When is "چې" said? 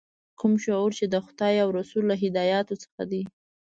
0.99-1.05